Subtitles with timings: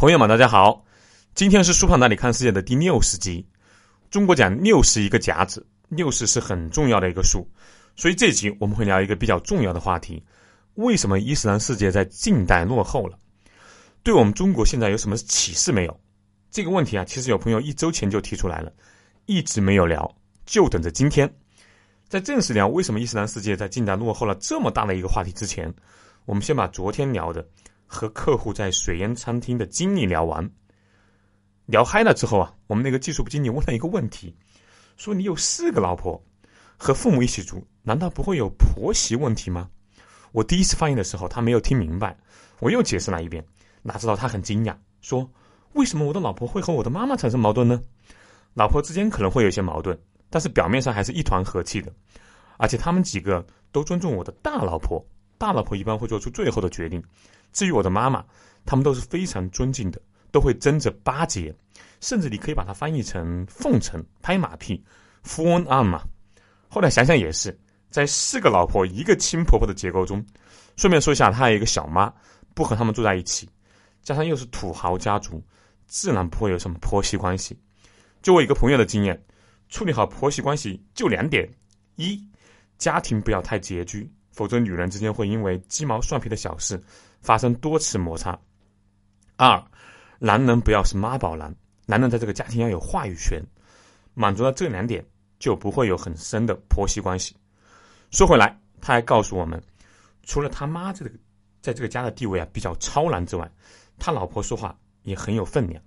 [0.00, 0.82] 朋友们，大家好，
[1.34, 3.46] 今天是《书胖那里看世界》的第六十集。
[4.10, 7.46] 中国讲六十一个甲子，六十是很重要的一个数，
[7.96, 10.24] 所以这集我们会聊一个比较重要的话题：
[10.76, 13.18] 为什么伊斯兰世界在近代落后了？
[14.02, 16.00] 对我们中国现在有什么启示没有？
[16.50, 18.72] 这个问题啊，其实有朋友一周前就提出来了，
[19.26, 20.10] 一直没有聊，
[20.46, 21.30] 就等着今天。
[22.08, 25.70] 在正式聊为什么伊斯兰世界在近代落后了这么大的一个话题之前，
[26.24, 27.46] 我们先把昨天聊的。
[27.92, 30.48] 和客户在水烟餐厅的经历聊完，
[31.66, 34.32] 聊嗨了之后啊，我们那个技术部经理问了一个问题，
[34.96, 36.24] 说：“你有四个老婆，
[36.76, 39.68] 和父母一起住，难道不会有婆媳问题吗？”
[40.30, 42.16] 我第一次发言的时候，他没有听明白，
[42.60, 43.44] 我又解释了一遍，
[43.82, 45.28] 哪知道他很惊讶，说
[45.74, 47.82] ：“为什么我的老婆会和我的妈妈产生矛盾呢？
[48.54, 51.92] 老婆之间可能会有些矛盾，但是表面上还是一团和气的，
[52.56, 55.04] 而且他们几个都尊重我的大老婆，
[55.40, 57.02] 大老婆一般会做出最后的决定。”
[57.50, 58.22] 至于我的妈妈，
[58.66, 59.98] 他们都是非常尊敬的，
[60.30, 61.52] 都会争着巴结，
[62.00, 64.84] 甚至你可以把它翻译成奉承、拍马屁、
[65.22, 66.02] 富翁案嘛。
[66.68, 70.24] 后来想想也是，在四个老婆一个亲婆婆的结构中，
[70.76, 72.12] 顺便说一下，他还有一个小妈，
[72.54, 73.48] 不和他们住在一起，
[74.02, 75.42] 加上又是土豪家族，
[75.86, 77.58] 自然不会有什么婆媳关系。
[78.22, 79.20] 就我一个朋友的经验，
[79.70, 81.50] 处理好婆媳关系就两点：
[81.96, 82.22] 一，
[82.78, 86.80] 家庭不要太拮据，否则女人之间会因为鸡毛蒜皮的小事。
[87.20, 88.38] 发生多次摩擦。
[89.36, 89.62] 二，
[90.18, 93.38] 男人不要是妈宝男，男人在这个家庭要有话语权。
[94.14, 95.04] 满足了这两点，
[95.38, 97.36] 就不会有很深的婆媳关系。
[98.10, 99.62] 说回来，他还告诉我们，
[100.22, 101.10] 除了他妈这个
[101.60, 103.50] 在这个家的地位啊比较超然之外，
[103.98, 105.82] 他老婆说话也很有分量。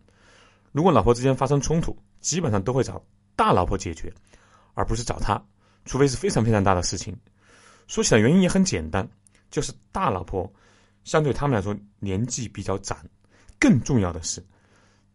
[0.72, 3.04] 如果老婆之间发生冲突，基本上都会找
[3.36, 4.14] 大老婆解决，
[4.76, 5.44] 而不是找他，
[5.86, 7.18] 除非是非常非常大的事情。
[7.88, 9.08] 说起来原因也很简单，
[9.50, 10.52] 就是大老婆。
[11.04, 12.98] 相对他们来说，年纪比较长。
[13.60, 14.42] 更重要的是，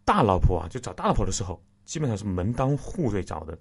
[0.05, 3.59] 大老婆啊，就找大老婆的时候，基本上是门当户对找的。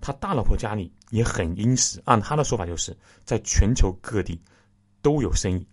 [0.00, 4.40] 他大老婆家里也很殷实，按他的说法，就是在全球各地
[5.02, 5.66] 都有生意。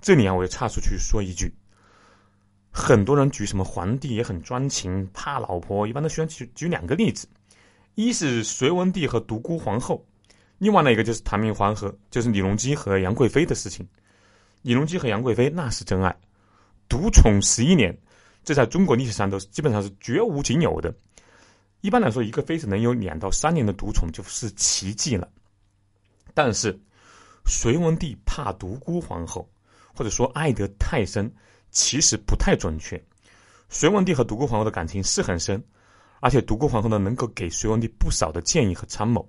[0.00, 1.52] 这里啊，我要插出去说一句：
[2.70, 7.26] 很多人举什么皇帝也很专情，怕老婆，一般都喜欢举举两个例子，
[7.94, 10.06] 一是隋文帝和独孤皇后，
[10.60, 13.88] 另外呢一个就是唐明皇和就是李隆基和杨贵妃的事情。
[14.60, 16.14] 李隆基和杨贵妃那是真爱，
[16.86, 17.96] 独宠十一年，
[18.44, 20.94] 这在中国历史上都是基本上是绝无仅有的。
[21.80, 25.26] 一般来说，一个妃子能有两到三年的独宠就是奇迹了。
[26.34, 26.78] 但是，
[27.46, 29.48] 隋文帝怕独孤皇后，
[29.94, 31.32] 或者说爱得太深，
[31.70, 33.02] 其实不太准确。
[33.70, 35.64] 隋文帝和独孤皇后的感情是很深，
[36.20, 39.26] 而且独孤皇后呢能够给隋文帝不少的建议和参谋。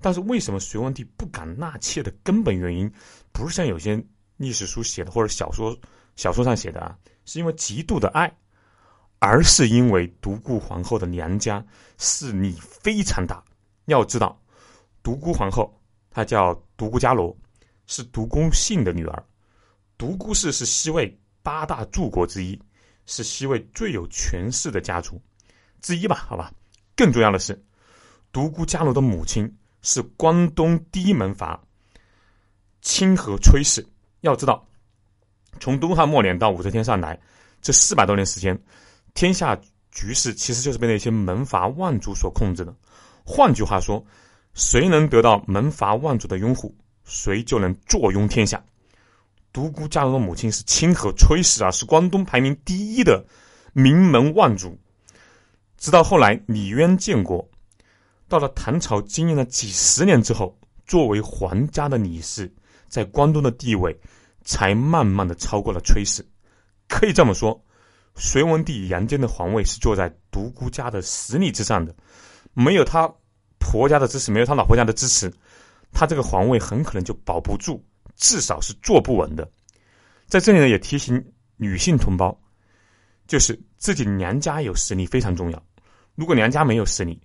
[0.00, 2.90] 但是，为什么隋文帝不敢纳妾的根本原因，
[3.32, 4.02] 不是像有些。
[4.36, 5.78] 历史书写的或者小说
[6.16, 6.96] 小说上写的啊，
[7.26, 8.34] 是因为极度的爱，
[9.18, 11.62] 而是因为独孤皇后的娘家
[11.98, 13.44] 势力非常大。
[13.84, 14.40] 要知道，
[15.02, 15.70] 独孤皇后
[16.10, 17.36] 她叫独孤伽罗，
[17.86, 19.22] 是独孤信的女儿。
[19.98, 22.58] 独孤氏是西魏八大柱国之一，
[23.04, 25.20] 是西魏最有权势的家族
[25.82, 26.16] 之一吧？
[26.16, 26.50] 好吧。
[26.96, 27.62] 更重要的是，
[28.32, 31.60] 独孤伽罗的母亲是关东第一门阀
[32.82, 33.86] 清河崔氏。
[34.20, 34.66] 要知道，
[35.60, 37.18] 从东汉末年到武则天上来，
[37.62, 38.58] 这四百多年时间，
[39.14, 39.58] 天下
[39.90, 42.74] 局势其实就是被那些门阀望族所控制的。
[43.24, 44.04] 换句话说，
[44.54, 46.74] 谁能得到门阀望族的拥护，
[47.04, 48.62] 谁就能坐拥天下。
[49.52, 53.24] 独孤伽罗的母亲是清河崔氏啊，是关东排名第一的
[53.72, 54.78] 名门望族。
[55.76, 57.48] 直到后来李渊建国，
[58.30, 62.50] 到了唐朝经营了几十年之后，作为皇家的李氏。
[62.88, 63.96] 在关东的地位，
[64.42, 66.26] 才慢慢的超过了崔氏。
[66.88, 67.64] 可以这么说，
[68.16, 71.94] 隋文帝杨坚的皇位是坐在独孤家的实力之上的。
[72.52, 73.08] 没有他
[73.60, 75.32] 婆家的支持，没有他老婆家的支持，
[75.92, 77.80] 他这个皇位很可能就保不住，
[78.16, 79.48] 至少是坐不稳的。
[80.26, 81.24] 在这里呢，也提醒
[81.58, 82.36] 女性同胞，
[83.28, 85.62] 就是自己娘家有实力非常重要。
[86.16, 87.20] 如果娘家没有实力，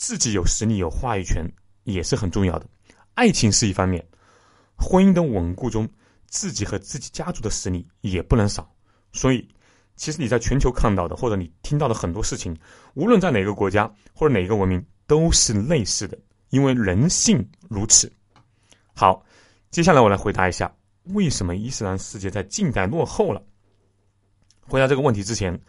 [0.00, 1.46] 自己有实力有话语权
[1.84, 2.66] 也是很重要的。
[3.12, 4.02] 爱情是一方面。
[4.78, 5.86] 婚姻的稳固中，
[6.26, 8.74] 自己和自己家族的实力也不能少。
[9.12, 9.46] 所以，
[9.96, 12.58] 其实你在全球看到的，或者你听到的很多事情，
[12.94, 16.18] 无论在哪个国家或者哪个文明，都是类似的，
[16.48, 18.10] 因为人性如此。
[18.94, 19.22] 好，
[19.70, 20.74] 接下来我来回答一下，
[21.12, 23.42] 为什么伊斯兰世界在近代落后了？
[24.62, 25.60] 回答这个问题之前，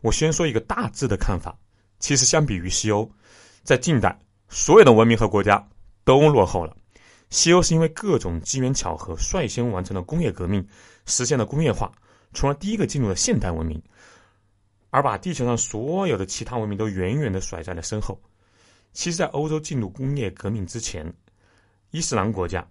[0.00, 1.58] 我先说一个大致的看法。
[1.98, 3.10] 其实，相比于西欧，
[3.64, 4.18] 在近代，
[4.50, 5.66] 所有的文明和国家
[6.04, 6.76] 都落后了。
[7.30, 10.64] 西欧是因为各种机缘巧合率先完成了工业革命，
[11.06, 11.90] 实现了工业化，
[12.34, 13.82] 从而第一个进入了现代文明，
[14.90, 18.20] 而把地球上所有的其他文明都远远的甩在了身后。
[18.92, 21.10] 其实，在欧洲进入工业革命之前，
[21.90, 22.64] 伊斯兰国家、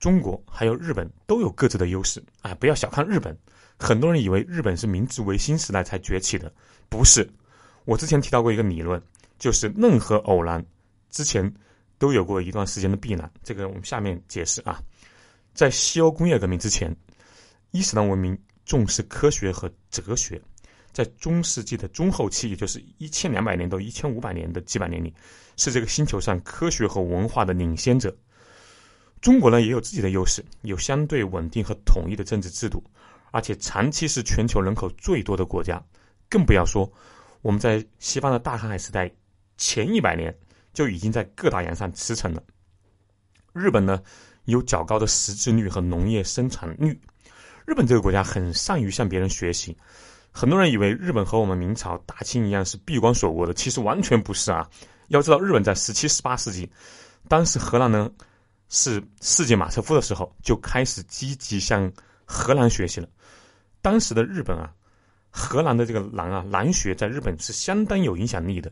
[0.00, 2.24] 中国还有日本都有各自的优势。
[2.40, 3.38] 哎，不要小看日本，
[3.78, 6.50] 很多人以为日本是明治维新时代才崛起的，
[6.88, 7.28] 不是。
[7.84, 9.00] 我之前提到过一个理论，
[9.38, 10.64] 就是任何偶然
[11.10, 11.52] 之前
[11.98, 13.30] 都有过一段时间的必然。
[13.42, 14.80] 这个我们下面解释啊。
[15.54, 16.94] 在西欧工业革命之前，
[17.70, 20.40] 伊斯兰文明重视科学和哲学。
[20.90, 25.14] 在中世纪的中后期，也就是一千两百年到一千五百年的几百年里，
[25.56, 28.16] 是这个星球上科学和文化的领先者。
[29.20, 32.82] 中国呢也有自己的优势，有相对稳定和统一的政治制度，
[33.30, 35.80] 而且长期是全球人口最多的国家。
[36.28, 36.90] 更不要说
[37.42, 39.10] 我们在西方的大航海时代
[39.58, 40.34] 前一百年
[40.72, 42.42] 就已经在各大洋上驰骋了。
[43.52, 44.00] 日本呢
[44.44, 46.98] 有较高的识字率和农业生产率，
[47.66, 49.76] 日本这个国家很善于向别人学习。
[50.30, 54.68] 很多人以为日本和我们明朝、大清一样是闭关锁国的，其实完全不是啊！
[55.08, 56.70] 要知道，日本在十七、十八世纪，
[57.26, 58.08] 当时荷兰呢
[58.68, 61.90] 是世界马车夫的时候，就开始积极向
[62.24, 63.08] 荷兰学习了。
[63.82, 64.72] 当时的日本啊，
[65.30, 68.70] 荷兰的这个兰啊，兰学在日本是相当有影响力的。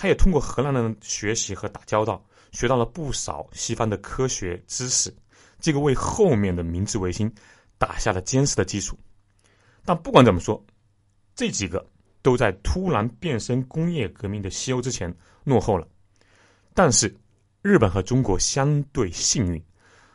[0.00, 5.14] 他也通过荷兰人学习和打交道，学到了不少西方的科学知识，
[5.58, 7.30] 这个为后面的明治维新
[7.76, 8.98] 打下了坚实的基础。
[9.84, 10.64] 但不管怎么说，
[11.34, 11.86] 这几个
[12.22, 15.14] 都在突然变身工业革命的西欧之前
[15.44, 15.86] 落后了，
[16.72, 17.14] 但是
[17.60, 19.62] 日本和中国相对幸运，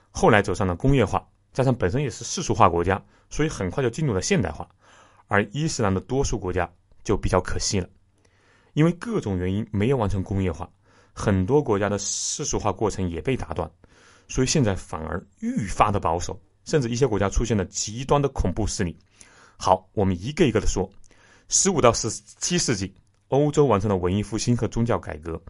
[0.09, 1.23] 后来走上了工业化，
[1.53, 2.99] 加上本身也是世俗化国家，
[3.29, 4.67] 所以很快就进入了现代化。
[5.27, 6.67] 而伊斯兰的多数国家
[7.03, 7.87] 就比较可惜了，
[8.75, 10.69] 因为各种原因没有完成工业化，
[11.13, 13.71] 很多国家的世俗化过程也被打断，
[14.27, 18.95] 所以现在反而愈发的保守，甚至一些国家出现了极端的恐怖势力。
[19.55, 20.87] 好，我们一个一个的说。
[21.47, 22.93] 十五到十七世纪，
[23.29, 25.41] 欧洲完成了文艺复兴和宗教改革，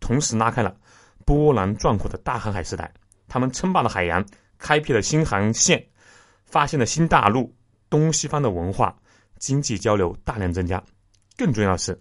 [0.00, 0.76] 同时拉开了
[1.24, 2.92] 波澜壮阔的大航海时代。
[3.28, 4.26] 他们称霸了海洋，
[4.58, 5.86] 开辟了新航线，
[6.44, 7.54] 发现了新大陆，
[7.88, 8.98] 东西方的文化、
[9.38, 10.82] 经济交流大量增加。
[11.36, 11.98] 更重要的是，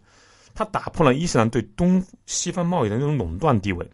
[0.61, 3.89] 他打破了伊斯兰对东西方贸易的那种垄断地位，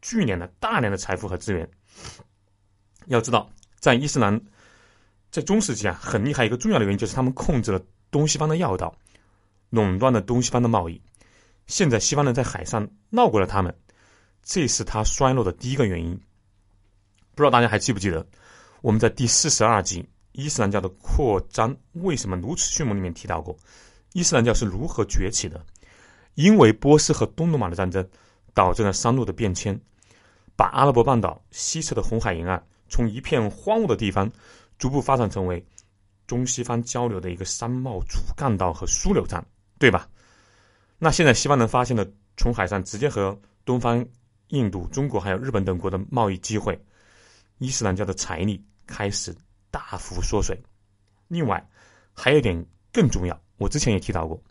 [0.00, 1.68] 聚敛了大量的财富和资源。
[3.06, 3.50] 要知道，
[3.80, 4.40] 在伊斯兰，
[5.32, 7.80] 在中世纪啊，很厉害一个重要的原因就是他们控制了。
[8.12, 8.96] 东西方的要道，
[9.70, 11.02] 垄断了东西方的贸易。
[11.66, 13.76] 现在西方人在海上闹过了他们，
[14.44, 16.14] 这是他衰落的第一个原因。
[17.34, 18.24] 不知道大家还记不记得，
[18.82, 20.00] 我们在第四十二集
[20.30, 23.58] 《伊斯兰教的扩张为什么如此迅猛》里面提到过，
[24.12, 25.60] 伊斯兰教是如何崛起的？
[26.34, 28.06] 因为波斯和东罗马的战争
[28.52, 29.80] 导致了商路的变迁，
[30.56, 34.30] 把阿拉伯半岛西侧的红海沿岸从一片荒芜的地方，
[34.78, 35.64] 逐步发展成为。
[36.26, 39.44] 中西方交流的一个商贸主干道和枢纽站，
[39.78, 40.08] 对吧？
[40.98, 42.02] 那现在西方人发现了
[42.38, 44.02] 从海上直接和东方、
[44.48, 46.82] 印度、中国还有日本等国的贸易机会，
[47.58, 49.36] 伊斯兰教的财力开始
[49.70, 50.58] 大幅缩水。
[51.28, 51.62] 另外，
[52.14, 54.42] 还有一点更重要，我之前也提到过，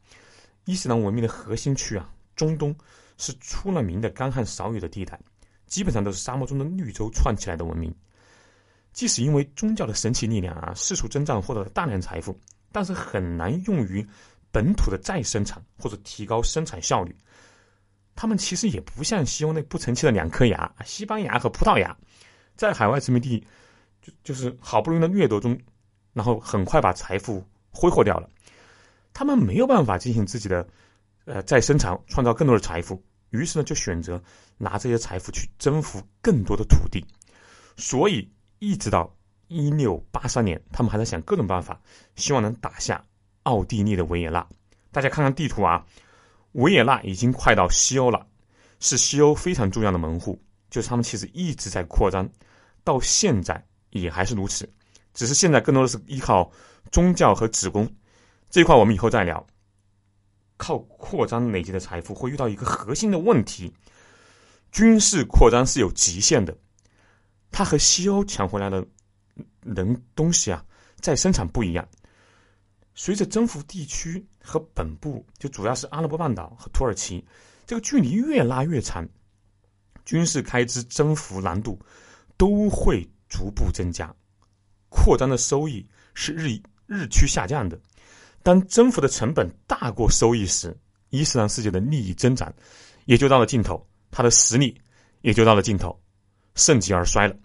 [0.65, 2.75] 伊斯兰文明的核心区啊，中东
[3.17, 5.19] 是出了名的干旱少雨的地带，
[5.67, 7.93] 基本上都是沙漠中的绿洲串起来的文明。
[8.91, 12.39] 即使因为宗教的神奇力量啊，四处征战获得了大量财富，
[12.71, 14.05] 但是很难用于
[14.51, 17.15] 本土的再生产或者提高生产效率。
[18.15, 21.97] 他们其实也不像西欧那不成器的两颗牙，西班牙和葡萄牙，
[22.55, 23.43] 在海外殖民地
[23.99, 25.59] 就就是好不容易的掠夺中，
[26.13, 28.29] 然后很快把财富挥霍掉了。
[29.13, 30.67] 他们没有办法进行自己的
[31.25, 34.21] 呃再生产，创造更多的财富，于是呢就选择
[34.57, 37.05] 拿这些财富去征服更多的土地，
[37.77, 38.29] 所以。
[38.59, 39.13] 一直到
[39.49, 41.77] 一六八三年，他们还在想各种办法，
[42.15, 43.03] 希望能打下
[43.41, 44.47] 奥地利的维也纳。
[44.89, 45.85] 大家看看地图啊，
[46.53, 48.25] 维也纳已经快到西欧了，
[48.79, 50.41] 是西欧非常重要的门户。
[50.69, 52.25] 就是他们其实一直在扩张，
[52.85, 54.71] 到现在也还是如此，
[55.13, 56.49] 只是现在更多的是依靠
[56.89, 57.85] 宗教和子宫
[58.53, 59.43] 这一块，我们以后再聊。
[60.57, 63.73] 靠扩张累积的财富会遇到一个核心的问题：
[64.71, 66.55] 军事扩张是有极限的。
[67.49, 68.85] 它和西欧抢回来的
[69.61, 70.63] 人东西啊，
[70.99, 71.83] 在生产不一样。
[72.93, 77.25] 随着征服地区和本部，就主要是阿拉伯半岛和土耳其，
[77.65, 79.03] 这个距离越拉越长，
[80.05, 81.79] 军事开支、征服难度
[82.37, 84.15] 都会逐步增加，
[84.89, 85.83] 扩张的收益
[86.13, 86.55] 是日
[86.85, 87.81] 日趋下降的。
[88.43, 90.77] 当征服的成本大过收益时，
[91.09, 92.53] 伊斯兰世界的利益增长
[93.05, 94.79] 也就到了尽头，它的实力
[95.21, 95.97] 也就到了尽头。
[96.55, 97.35] 盛极而衰了，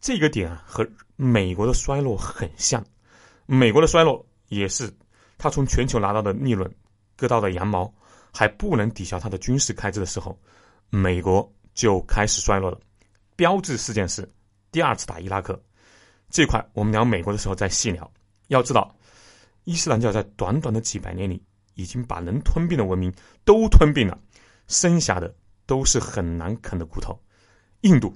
[0.00, 2.84] 这个点啊和美国的衰落很像。
[3.46, 4.92] 美国的衰落也是
[5.36, 6.68] 他从全球拿到的利润
[7.14, 7.92] 割到的羊毛
[8.32, 10.36] 还不能抵消他的军事开支的时候，
[10.90, 12.80] 美国就开始衰落了。
[13.36, 14.28] 标志事件是
[14.70, 15.60] 第二次打伊拉克，
[16.30, 18.10] 这块我们聊美国的时候再细聊。
[18.48, 18.94] 要知道，
[19.64, 21.40] 伊斯兰教在短短的几百年里，
[21.74, 23.12] 已经把能吞并的文明
[23.44, 24.18] 都吞并了，
[24.66, 25.32] 剩下的
[25.66, 27.16] 都是很难啃的骨头。
[27.82, 28.12] 印度，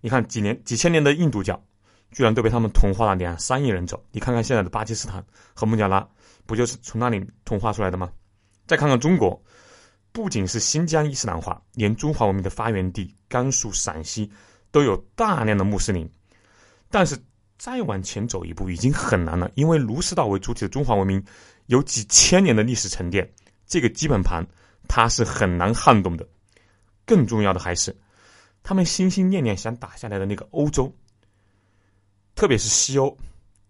[0.00, 1.62] 你看几年几千年的印度教，
[2.10, 4.04] 居然都被他们同化了两三亿人走。
[4.10, 5.24] 你看看现在的巴基斯坦
[5.54, 6.08] 和孟加拉，
[6.44, 8.10] 不就是从那里同化出来的吗？
[8.66, 9.40] 再看看中国，
[10.10, 14.30] 不仅是新疆伊斯兰化，连中华文明的发源地甘肃、陕西
[14.70, 16.10] 都有大量的穆斯林，
[16.90, 17.16] 但是。
[17.58, 21.22] 再往前走一步已经很难了，因为儒释道为主体的中华文明
[21.66, 23.28] 有几千年的历史沉淀，
[23.66, 24.46] 这个基本盘
[24.86, 26.26] 它是很难撼动的。
[27.04, 27.94] 更重要的还是，
[28.62, 30.94] 他们心心念念想打下来的那个欧洲，
[32.36, 33.18] 特别是西欧，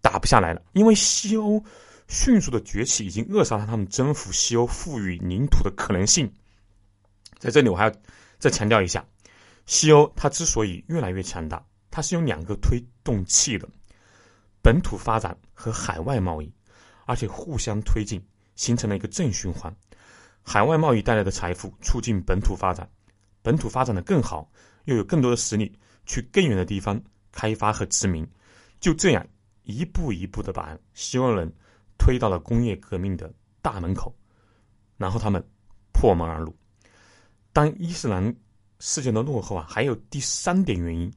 [0.02, 1.64] 打不下来了，因为西欧
[2.08, 6.30] 迅速的崛起已经扼杀了他们征服西欧富裕领土的可能性。
[7.38, 7.92] 在这里，我还要
[8.38, 9.02] 再强调一下，
[9.64, 13.66] 西欧它之所以越来越强大，它是有两个推动器的。
[14.62, 16.52] 本土发展和海外贸易，
[17.06, 18.20] 而且互相推进，
[18.54, 19.74] 形成了一个正循环。
[20.42, 22.88] 海外贸易带来的财富促进本土发展，
[23.42, 24.50] 本土发展的更好，
[24.84, 25.72] 又有更多的实力
[26.06, 27.00] 去更远的地方
[27.32, 28.26] 开发和殖民。
[28.80, 29.26] 就这样
[29.64, 31.52] 一步一步的把西欧人
[31.98, 34.14] 推到了工业革命的大门口，
[34.96, 35.42] 然后他们
[35.92, 36.56] 破门而入。
[37.52, 38.34] 当伊斯兰
[38.78, 41.12] 世界的落后啊，还有第三点原因。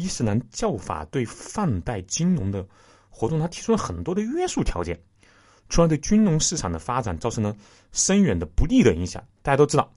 [0.00, 2.66] 伊斯兰教法对贩贷金融的
[3.08, 5.00] 活动，它提出了很多的约束条件，
[5.68, 7.56] 从而对金融市场的发展造成了
[7.92, 9.26] 深远的不利的影响。
[9.42, 9.92] 大家都知道，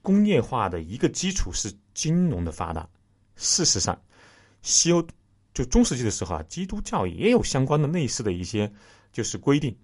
[0.00, 2.88] 工业化的一个基础是金融的发达。
[3.36, 4.00] 事实上，
[4.62, 5.04] 西欧
[5.52, 8.72] 就中世纪的时候啊，基督教也有相关的类似的一些
[9.12, 9.76] 就是规定，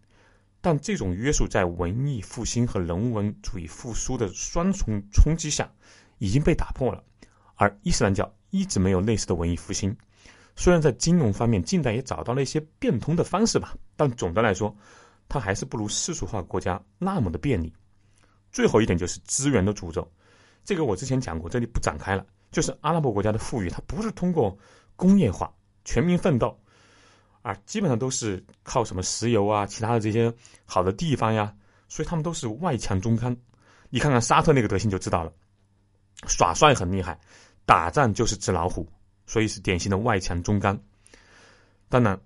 [0.60, 5.70] 但这种约束在文艺复兴和人文主义复苏的双重冲击下
[6.18, 7.02] 已经被打破了，
[7.56, 8.32] 而伊斯兰教。
[8.50, 9.96] 一直没有类似的文艺复兴，
[10.56, 14.74] 虽然在金融方面近代也找到了一些变通的方式吧，但总的来说，
[15.28, 17.72] 它还是不如世俗化国家那么的便利。
[18.50, 20.10] 最后一点就是资源的诅咒，
[20.64, 22.24] 这个我之前讲过，这里不展开了。
[22.50, 24.56] 就是阿拉伯国家的富裕，它不是通过
[24.96, 25.52] 工业化、
[25.84, 26.58] 全民奋斗，
[27.42, 30.32] 而基本上都是靠什么石油啊、其他的这些
[30.64, 31.54] 好的地方呀，
[31.88, 33.36] 所以他们都是外强中干。
[33.90, 35.30] 你看看沙特那个德行就知道了，
[36.26, 37.20] 耍帅很厉害。
[37.68, 38.88] 打仗就是纸老虎，
[39.26, 40.80] 所以是典型的外强中干。
[41.90, 42.18] 当然，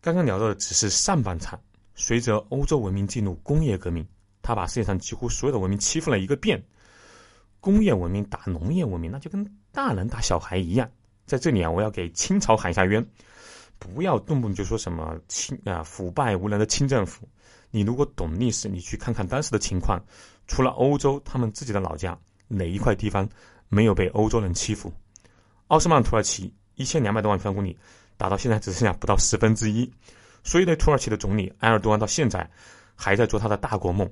[0.00, 1.56] 刚刚聊到的只是上半场。
[1.94, 4.04] 随着欧洲文明进入工业革命，
[4.42, 6.60] 他把世界上几乎所有的文明欺负了一个遍。
[7.60, 10.90] 工业文明打农业文明，那就跟大人打小孩一样。
[11.24, 13.06] 在这里啊，我要给清朝喊下冤，
[13.78, 17.28] 不要动不动就说什么清啊腐败无能的清政府。
[17.70, 20.04] 你如果懂历史，你去看看当时的情况，
[20.48, 23.28] 除了欧洲，他们自己的老家哪一块地方？
[23.68, 24.92] 没有被欧洲人欺负。
[25.68, 27.76] 奥斯曼土耳其一千两百多万平方公里，
[28.16, 29.90] 打到现在只剩下不到十分之一。
[30.44, 32.48] 所以，对土耳其的总理埃尔多安到现在
[32.94, 34.10] 还在做他的大国梦。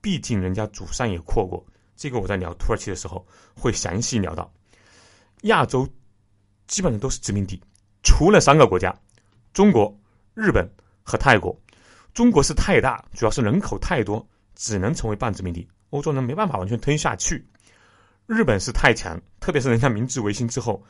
[0.00, 1.64] 毕竟，人家祖上也扩过。
[1.96, 4.52] 这个我在聊土耳其的时候会详细聊到。
[5.42, 5.88] 亚洲
[6.66, 7.62] 基本上都是殖民地，
[8.02, 8.94] 除了三个国家：
[9.52, 9.94] 中国、
[10.34, 10.68] 日本
[11.02, 11.56] 和泰国。
[12.14, 15.68] 中国是太大，主要是人口太多，只能成为半殖民地。
[15.90, 17.46] 欧洲人没办法完全吞下去。
[18.26, 20.82] 日本是太强，特别是人家明治维新之后，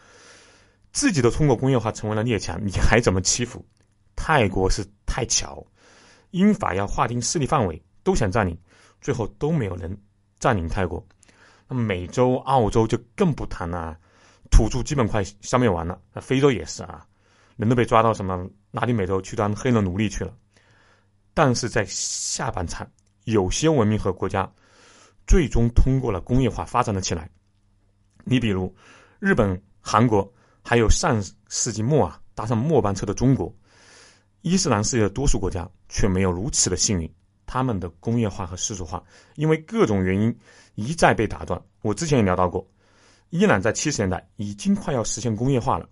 [0.91, 3.63] 自己都通过工业化成为了列强，你还怎么欺负？
[4.17, 5.65] 泰国是太巧，
[6.31, 8.59] 英法要划定势力范围，都想占领，
[9.03, 9.95] 最后都没有人
[10.39, 11.07] 占领泰国。
[11.69, 13.99] 那美洲、澳洲就更不谈了，
[14.51, 16.01] 土著基本快消灭完了。
[16.15, 17.07] 那非洲也是啊，
[17.57, 20.33] 人都被抓到什么拉丁美洲去当黑人奴隶去了。
[21.35, 22.91] 但是在下半场，
[23.25, 24.51] 有些文明和国家。
[25.27, 27.31] 最终通过了工业化发展了起来。
[28.25, 28.75] 你比如
[29.19, 33.55] 日本、韩国，还有上世纪末啊搭上末班车的中国，
[34.43, 37.13] 伊斯兰世界的多数国家却没有如此的幸运。
[37.47, 39.01] 他们的工业化和世俗化
[39.37, 40.37] 因为各种原因
[40.75, 41.61] 一再被打断。
[41.83, 42.67] 我之前也聊到过，
[43.31, 45.89] 伊朗在七十年代已经快要实现工业化了，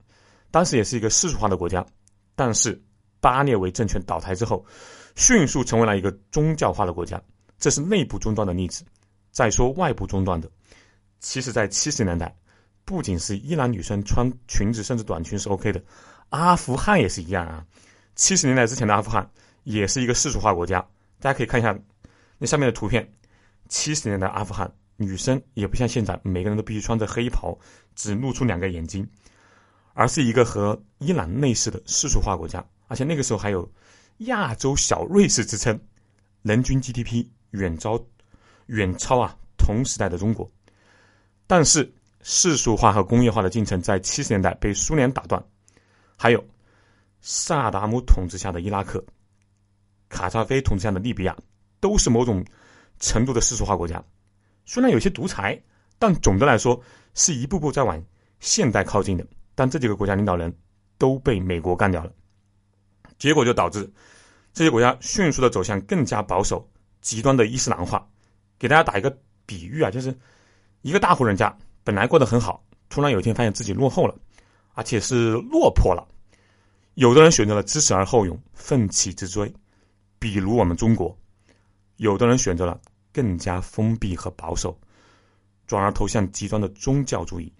[0.50, 1.86] 当时也是一个世俗化的国家，
[2.34, 2.82] 但是
[3.20, 4.66] 巴列维政权倒台之后，
[5.14, 7.22] 迅速成为了一个宗教化的国家。
[7.56, 8.84] 这是内部中断的例子。
[9.34, 10.48] 再说外部中断的，
[11.18, 12.32] 其实，在七十年代，
[12.84, 15.82] 不仅是伊朗女生穿裙子甚至短裙是 OK 的，
[16.28, 17.66] 阿富汗也是一样啊。
[18.14, 19.28] 七十年代之前的阿富汗
[19.64, 20.80] 也是一个世俗化国家，
[21.18, 21.76] 大家可以看一下
[22.38, 23.12] 那上面的图片。
[23.68, 27.58] 七十年代阿富汗女生也不像现在，每个人都必须穿着黑袍，
[27.96, 29.04] 只露出两个眼睛，
[29.94, 33.68] 而是一个和伊朗类似的世俗化国家，而且那个时候还有
[34.18, 35.76] 亚洲小瑞士之称，
[36.42, 37.98] 人均 GDP 远超
[38.66, 40.50] 远超啊同时代的中国。
[41.46, 41.92] 但是
[42.22, 45.44] 世俗化和工业化的进程在七十年代被苏联打断，
[46.16, 46.42] 还有
[47.20, 49.04] 萨达姆统治下的伊拉克、
[50.08, 51.36] 卡扎菲统治下的利比亚，
[51.80, 52.44] 都是某种
[52.98, 54.02] 程度的世俗化国家。
[54.64, 55.60] 虽然有些独裁，
[55.98, 56.80] 但总的来说
[57.12, 58.02] 是一步步在往
[58.40, 59.26] 现代靠近的。
[59.54, 60.52] 但这几个国家领导人
[60.98, 62.12] 都被美国干掉了，
[63.18, 63.88] 结果就导致
[64.52, 66.68] 这些国家迅速的走向更加保守、
[67.00, 68.08] 极端的伊斯兰化。
[68.58, 70.16] 给大家打一个比喻啊，就是
[70.82, 74.14] 一个大户人家本来过得很好，突然有一天发现自己落后了，
[74.74, 76.06] 而且是落魄了。
[76.94, 79.52] 有的人选择了知耻而后勇，奋起直追，
[80.18, 81.14] 比如我们中国；
[81.96, 82.80] 有的人选择了
[83.12, 84.78] 更加封闭和保守。
[85.66, 87.50] 转而投向极端的宗教主义，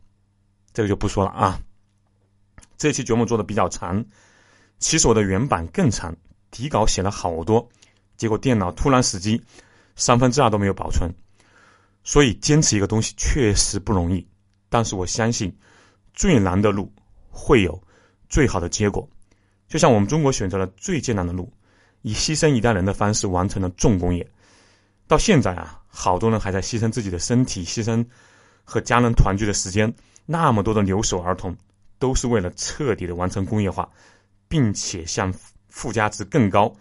[0.74, 1.58] 这个就不说了啊。
[2.76, 4.04] 这期节目做的比较长，
[4.78, 6.14] 其实我的原版更长，
[6.50, 7.66] 底稿写了好多，
[8.18, 9.42] 结果电脑突然死机，
[9.96, 11.10] 三分之二都没有保存。
[12.02, 14.26] 所以坚持一个东西确实不容易，
[14.68, 15.54] 但是我相信，
[16.12, 16.92] 最难的路
[17.30, 17.82] 会有
[18.28, 19.08] 最好的结果。
[19.68, 21.50] 就像我们中国选择了最艰难的路，
[22.02, 24.30] 以牺牲一代人的方式完成了重工业，
[25.06, 25.80] 到现在啊。
[25.96, 28.04] 好多人还在牺牲自己的身体，牺牲
[28.64, 29.94] 和家人团聚的时间。
[30.26, 31.56] 那么多的留守儿童，
[32.00, 33.88] 都是为了彻底的完成工业化，
[34.48, 35.32] 并且向
[35.68, 36.74] 附加值更高、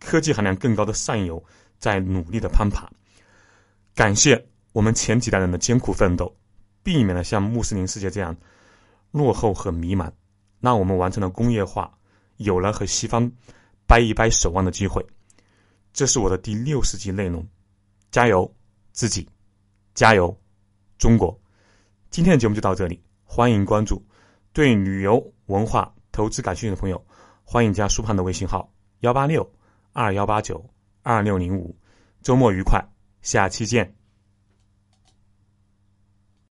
[0.00, 1.40] 科技含量更高的上游
[1.78, 2.90] 在努力的攀爬。
[3.94, 6.36] 感谢我们前几代人的艰苦奋斗，
[6.82, 8.36] 避免了像穆斯林世界这样
[9.10, 10.10] 落后和迷茫，
[10.60, 11.96] 让我们完成了工业化，
[12.36, 13.30] 有了和西方
[13.86, 15.04] 掰一掰手腕的机会。
[15.92, 17.46] 这是我的第六十集内容。
[18.10, 18.50] 加油，
[18.92, 19.28] 自己！
[19.94, 20.34] 加油，
[20.96, 21.38] 中国！
[22.10, 24.02] 今天的节目就到这里，欢迎关注。
[24.52, 27.04] 对旅游、文化、投资感兴趣的朋友，
[27.44, 29.50] 欢迎加苏胖的微信号：幺八六
[29.92, 30.64] 二幺八九
[31.06, 31.72] 二六零五。
[32.20, 32.84] 周末愉快，
[33.22, 33.94] 下期见。